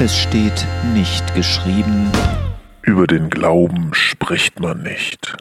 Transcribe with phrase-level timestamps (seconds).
[0.00, 2.10] Es steht nicht geschrieben.
[2.82, 5.36] Über den Glauben spricht man nicht.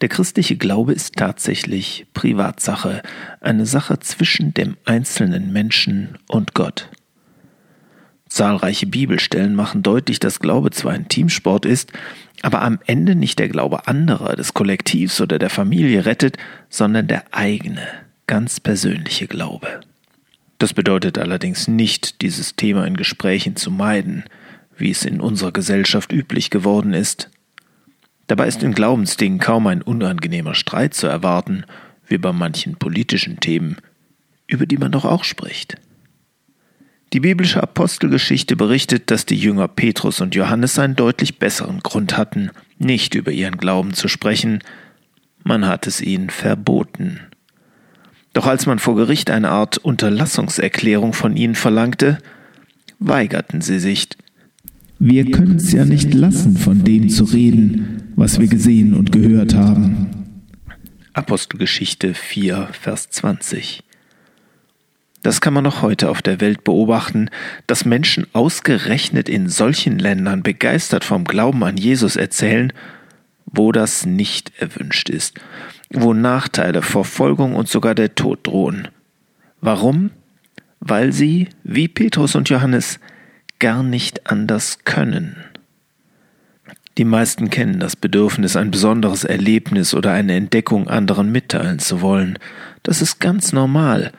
[0.00, 3.02] Der christliche Glaube ist tatsächlich Privatsache,
[3.40, 6.88] eine Sache zwischen dem einzelnen Menschen und Gott.
[8.28, 11.92] Zahlreiche Bibelstellen machen deutlich, dass Glaube zwar ein Teamsport ist,
[12.42, 16.36] aber am Ende nicht der Glaube anderer, des Kollektivs oder der Familie rettet,
[16.68, 17.86] sondern der eigene,
[18.28, 19.80] ganz persönliche Glaube.
[20.62, 24.22] Das bedeutet allerdings nicht, dieses Thema in Gesprächen zu meiden,
[24.76, 27.30] wie es in unserer Gesellschaft üblich geworden ist.
[28.28, 31.64] Dabei ist in Glaubensdingen kaum ein unangenehmer Streit zu erwarten,
[32.06, 33.78] wie bei manchen politischen Themen,
[34.46, 35.78] über die man doch auch spricht.
[37.12, 42.52] Die biblische Apostelgeschichte berichtet, dass die Jünger Petrus und Johannes einen deutlich besseren Grund hatten,
[42.78, 44.60] nicht über ihren Glauben zu sprechen,
[45.42, 47.31] man hat es ihnen verboten.
[48.32, 52.18] Doch als man vor Gericht eine Art Unterlassungserklärung von ihnen verlangte,
[52.98, 54.08] weigerten sie sich.
[54.98, 59.54] Wir können es ja nicht lassen, von dem zu reden, was wir gesehen und gehört
[59.54, 60.08] haben.
[61.12, 63.82] Apostelgeschichte 4, Vers 20.
[65.22, 67.28] Das kann man noch heute auf der Welt beobachten,
[67.66, 72.72] dass Menschen ausgerechnet in solchen Ländern begeistert vom Glauben an Jesus erzählen,
[73.46, 75.38] wo das nicht erwünscht ist,
[75.90, 78.88] wo Nachteile, Verfolgung und sogar der Tod drohen.
[79.60, 80.10] Warum?
[80.80, 82.98] Weil sie, wie Petrus und Johannes,
[83.58, 85.36] gar nicht anders können.
[86.98, 92.38] Die meisten kennen das Bedürfnis, ein besonderes Erlebnis oder eine Entdeckung anderen mitteilen zu wollen.
[92.82, 94.12] Das ist ganz normal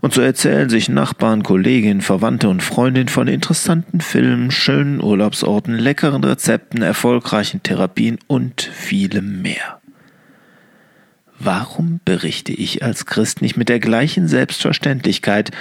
[0.00, 6.24] und so erzählen sich Nachbarn, Kolleginnen, Verwandte und Freundinnen von interessanten Filmen, schönen Urlaubsorten, leckeren
[6.24, 9.80] Rezepten, erfolgreichen Therapien und vielem mehr.
[11.38, 15.52] Warum berichte ich als Christ nicht mit der gleichen Selbstverständlichkeit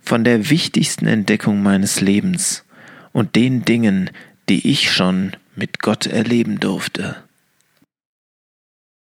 [0.00, 2.64] von der wichtigsten Entdeckung meines Lebens
[3.12, 4.10] und den Dingen,
[4.48, 7.16] die ich schon mit Gott erleben durfte?